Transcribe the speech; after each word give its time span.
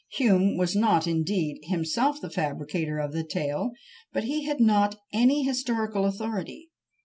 Hume 0.13 0.57
was 0.57 0.75
not, 0.75 1.05
indeed, 1.05 1.59
himself 1.65 2.19
the 2.19 2.31
fabricator 2.31 2.97
of 2.97 3.13
the 3.13 3.23
tale; 3.23 3.73
but 4.11 4.23
he 4.23 4.45
had 4.45 4.59
not 4.59 4.97
any 5.13 5.43
historical 5.43 6.05
authority. 6.05 6.71